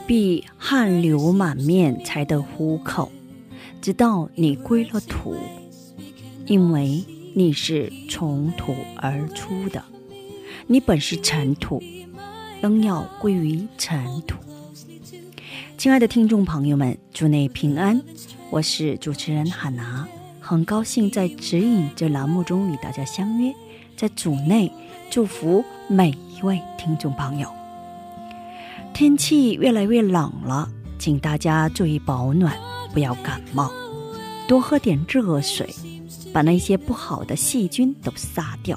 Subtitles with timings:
[0.00, 3.10] 必汗流满面才得糊口，
[3.80, 5.36] 直到你归了土，
[6.46, 9.82] 因为你是从土而出的，
[10.66, 11.82] 你本是尘土，
[12.60, 14.36] 仍要归于尘土。
[15.76, 18.02] 亲爱的听众朋友们，祝你平安，
[18.50, 20.06] 我是主持人海娜，
[20.40, 23.54] 很高兴在指引这栏目中与大家相约，
[23.96, 24.72] 在主内
[25.08, 27.57] 祝福每一位听众朋友。
[28.98, 30.68] 天气越来越冷了，
[30.98, 32.58] 请大家注意保暖，
[32.92, 33.70] 不要感冒，
[34.48, 35.72] 多喝点热水，
[36.32, 38.76] 把那些不好的细菌都杀掉。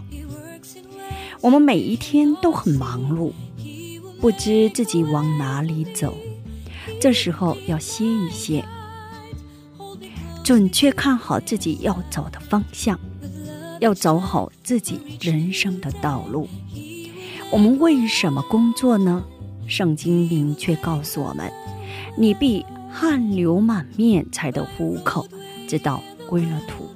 [1.42, 3.32] 我们每一天都很忙碌，
[4.20, 6.16] 不知自己往哪里走，
[7.00, 8.64] 这时候要歇一歇，
[10.44, 13.00] 准确看好自己要走的方向，
[13.80, 16.48] 要走好自己人生的道路。
[17.52, 19.24] 我们为什么工作呢？
[19.72, 21.50] 圣经明确告诉我们
[22.18, 25.26] ：“你必汗流满面才得糊口，
[25.66, 26.90] 直到归了土。”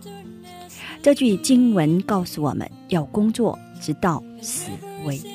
[1.01, 4.71] 这句经文告诉我们要工作直到死
[5.05, 5.27] 为止，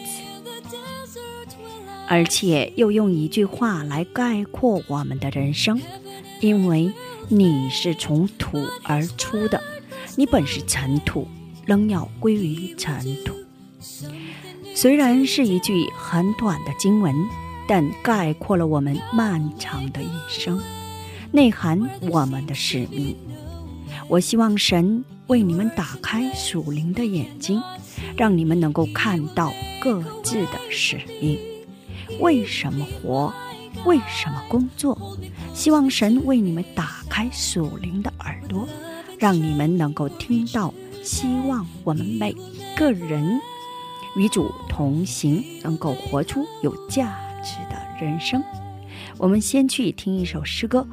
[2.07, 5.81] 而且又用一句话来概括我们的人生
[6.43, 6.93] ：“因为
[7.29, 9.63] 你是从土而出的，
[10.15, 11.27] 你本是尘土，
[11.65, 13.35] 仍要归于尘土。”
[14.81, 17.15] 虽然是一句很短的经文，
[17.69, 20.59] 但概括了我们漫长的一生，
[21.31, 21.79] 内涵
[22.11, 23.15] 我们的使命。
[24.09, 27.63] 我希望神为你们打开属灵的眼睛，
[28.17, 29.53] 让你们能够看到
[29.83, 31.39] 各自的使命。
[32.19, 33.31] 为什么活？
[33.85, 35.19] 为什么工作？
[35.53, 38.67] 希望神为你们打开属灵的耳朵，
[39.19, 40.73] 让你们能够听到。
[41.03, 43.39] 希望我们每一个人。
[44.17, 48.43] 与主同行，能够活出有价值的人生。
[49.19, 50.87] 我们先去听一首诗歌，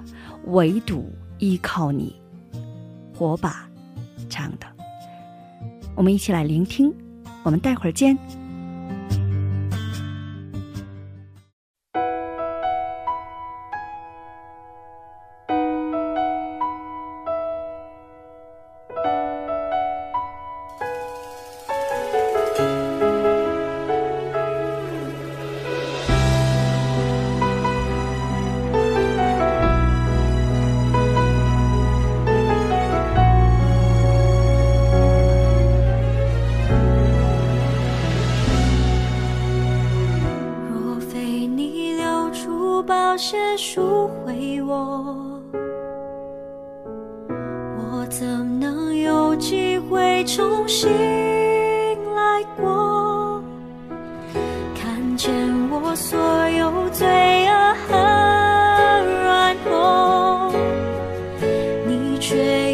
[0.51, 2.15] 《唯独依靠你》，
[3.17, 3.69] 火把
[4.29, 4.67] 唱的。
[5.95, 6.93] 我们一起来聆听。
[7.43, 8.17] 我们待会儿见。
[62.35, 62.66] 你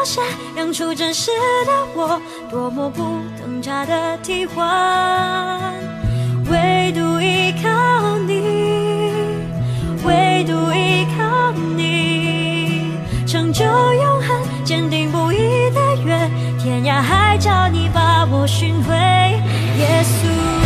[0.00, 0.20] 的宝血
[0.56, 1.30] 养出真实
[1.66, 2.20] 的我，
[2.50, 3.02] 多么不
[3.38, 5.74] 等价的替换。
[6.50, 8.40] 唯独依靠你，
[10.04, 20.59] 唯独依靠你，成就永恒，坚定不移的约，天涯海角你把我寻回，耶稣。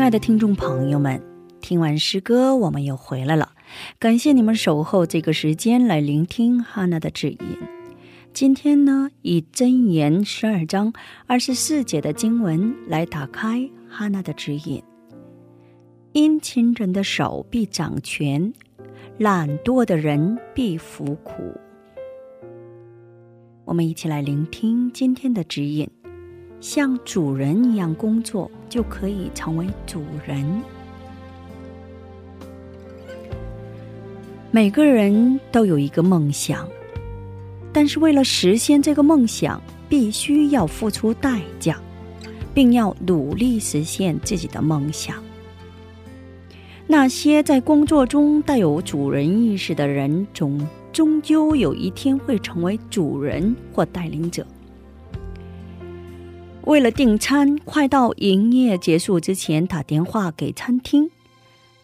[0.00, 1.22] 亲爱的听众朋友们，
[1.60, 3.52] 听完诗歌，我们又回来了。
[3.98, 7.38] 感谢你们守候这个时间来聆听哈娜的指引。
[8.32, 10.90] 今天呢，以箴言十二章
[11.26, 14.82] 二十四节的经文来打开哈娜的指引。
[16.12, 18.54] 殷勤人的手必掌权，
[19.18, 21.42] 懒惰的人必服苦。
[23.66, 25.86] 我们一起来聆听今天的指引。
[26.60, 30.62] 像主人一样工作，就可以成为主人。
[34.50, 36.68] 每个人都有一个梦想，
[37.72, 41.80] 但是为了实现这个梦想，必须要付出代价，
[42.52, 45.16] 并要努力实现自己的梦想。
[46.86, 50.60] 那些在工作中带有主人意识的人，终
[50.92, 54.44] 终究有一天会成为主人或带领者。
[56.70, 61.10] 为了订餐，快到营业结束之前打电话给餐厅。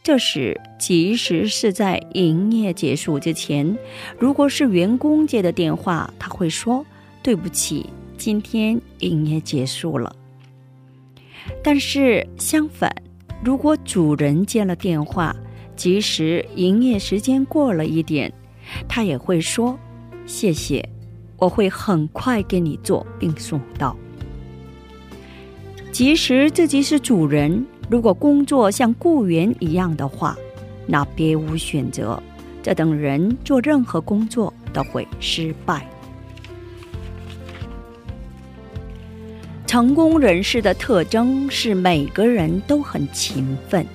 [0.01, 3.77] 这时，即使是在营业结束之前，
[4.17, 6.87] 如果是员工接的电话，他会说
[7.21, 10.15] ：“对不起，今天营业结束了。”
[11.65, 12.95] 但是相反，
[13.43, 15.35] 如果主人接了电话，
[15.75, 18.33] 即使营业时间过了一点，
[18.87, 19.77] 他也会说
[20.27, 20.89] ：“谢谢，
[21.39, 23.97] 我会很快给你做并送到。”
[25.97, 30.37] 即使自己是主人，如果工作像雇员一样的话，
[30.87, 32.23] 那别无选择。
[32.63, 35.89] 这等人做任何工作都会失败。
[39.67, 43.87] 成功人士的特征是每个人都很勤奋。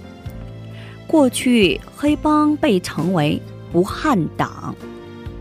[1.06, 3.40] 过去黑帮被称为
[3.72, 4.76] 不汉党，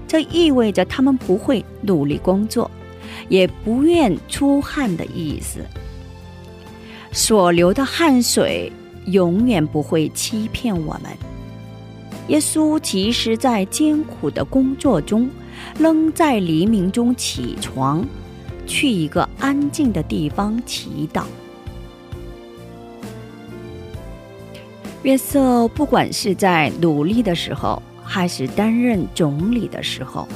[0.07, 2.71] 这意味着他们不会努力工作，
[3.31, 5.64] 也不愿出汗的意思。
[7.12, 8.73] 所流的汗水
[9.07, 11.11] 永远不会欺骗我们。
[12.29, 15.29] 耶稣即使在艰苦的工作中，
[15.79, 18.07] 仍在黎明中起床，
[18.67, 21.25] 去一个安静的地方祈祷。
[25.02, 30.29] 约瑟不管是在努力的时候，还是担任总理的时候，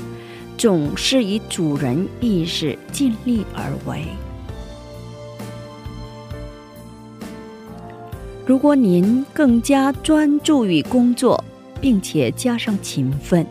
[0.58, 4.04] 总是以主人意识尽力而为。
[8.46, 11.42] 如果您更加专注于工作，
[11.80, 13.46] 并且加上勤奋，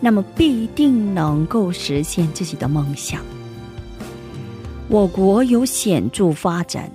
[0.00, 3.20] 那么必定能够实现自己的梦想。
[4.88, 6.90] 我国有显著发展，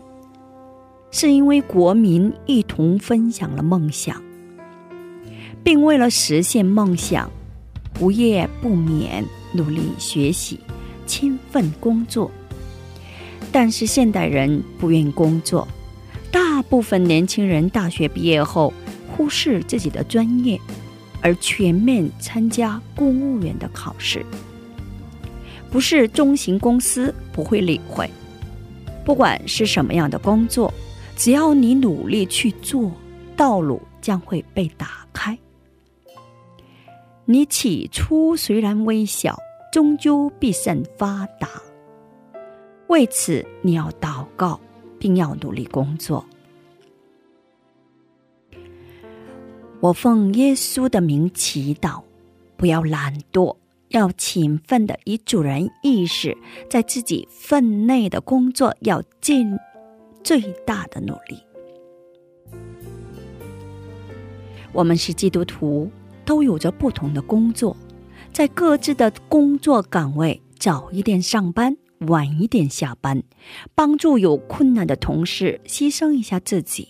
[1.12, 4.20] 是因为国民一同分享了梦想，
[5.64, 7.30] 并为了实现梦想，
[8.00, 10.60] 无夜不眠，努力学习，
[11.06, 12.32] 勤奋工作。
[13.52, 15.68] 但是现代人不愿工作。
[16.70, 18.74] 部分年轻人大学毕业后
[19.10, 20.60] 忽视自己的专业，
[21.22, 24.26] 而全面参加公务员的考试。
[25.72, 28.10] 不是中型公司不会理会，
[29.04, 30.74] 不管是什么样的工作，
[31.16, 32.92] 只要你努力去做，
[33.36, 35.38] 道路将会被打开。
[37.26, 39.38] 你起初虽然微小，
[39.72, 41.50] 终究必甚发达。
[42.88, 44.60] 为此，你要祷告。
[45.00, 46.26] 并要努力工作。
[49.80, 52.02] 我奉耶稣的名祈祷，
[52.56, 53.56] 不要懒惰，
[53.90, 56.36] 要勤奋的以主人意识，
[56.68, 59.56] 在自己分内的工作要尽
[60.24, 61.38] 最大的努力。
[64.74, 65.90] 我们是基督徒，
[66.26, 67.78] 都有着不同的工作，
[68.34, 71.78] 在各自的工作岗位早一点上班。
[72.02, 73.24] 晚一点下班，
[73.74, 76.90] 帮助有困难的同事，牺牲一下自己，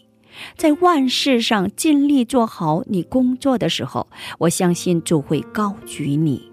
[0.56, 4.08] 在万事上尽力做好你工作的时候，
[4.40, 6.52] 我相信主会高举你，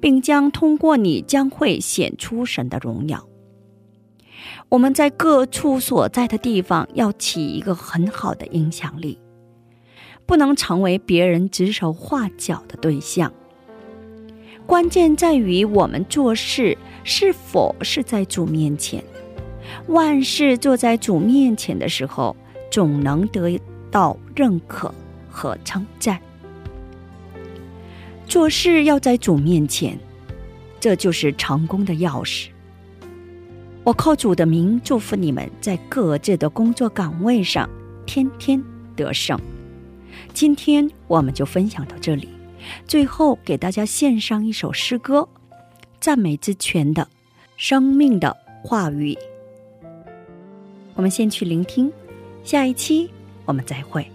[0.00, 3.26] 并将通过你将会显出神的荣耀。
[4.68, 9.18] 我们在各处所在的地方要起一个很好的影响力，
[10.26, 13.32] 不能成为别人指手画脚的对象。
[14.66, 16.76] 关键在于我们做事。
[17.06, 19.04] 是否是在主面前？
[19.88, 22.34] 万事做在主面前的时候，
[22.74, 23.56] 总能得
[23.88, 24.92] 到认可
[25.30, 26.20] 和称赞。
[28.26, 29.96] 做事要在主面前，
[30.80, 32.48] 这就是成功的钥匙。
[33.84, 37.70] 我靠主的名祝福你们，在各自的工作岗位上
[38.06, 38.60] 天天
[38.96, 39.38] 得胜。
[40.32, 42.28] 今天我们就分享到这里，
[42.88, 45.28] 最后给大家献上一首诗歌。
[46.00, 47.06] 赞美之泉的
[47.56, 49.16] 生命的话语，
[50.96, 51.92] 我们先去聆听，
[52.44, 53.10] 下一期
[53.46, 54.13] 我们再会。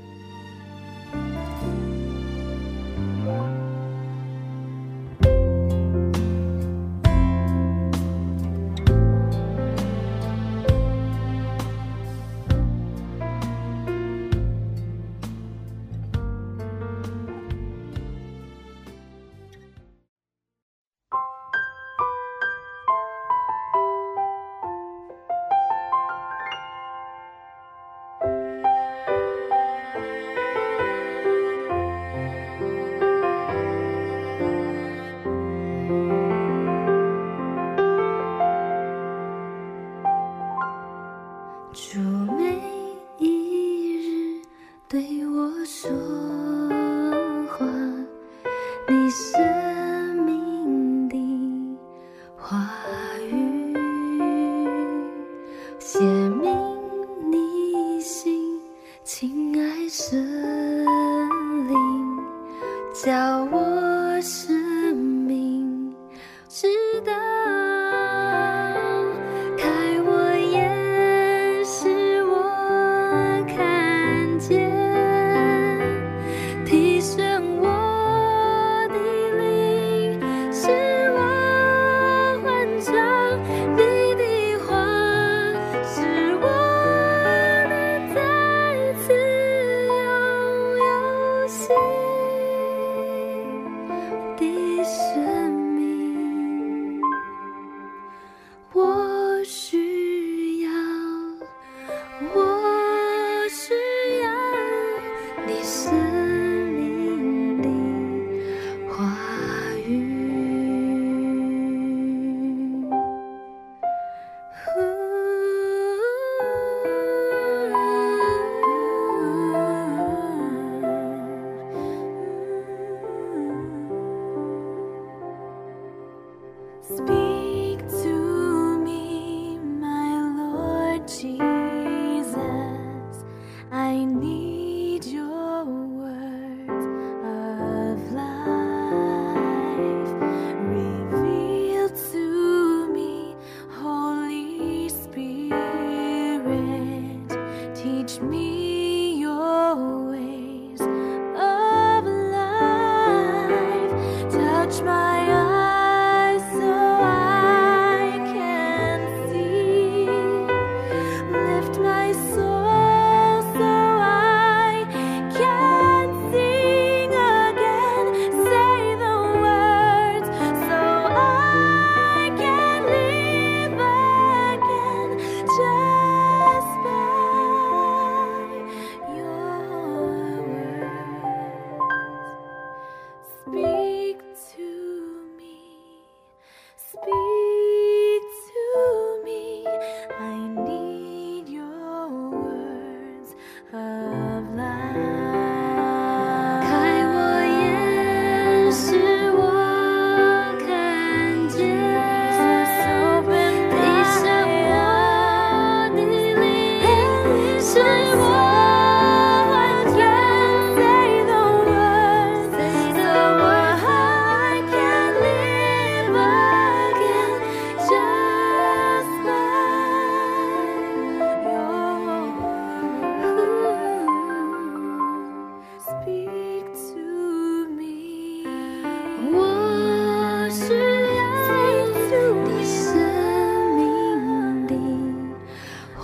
[63.03, 64.58] 叫我心。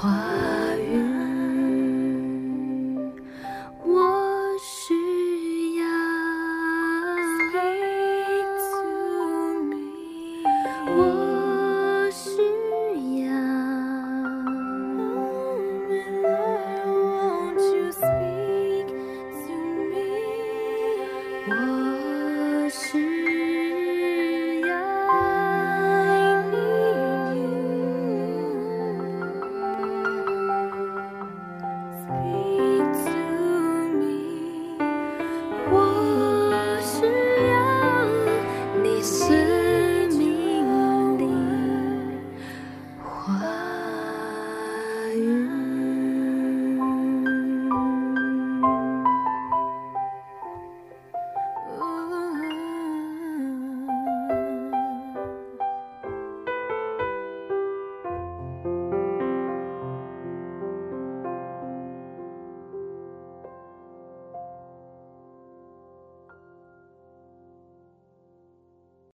[0.05, 0.54] 花。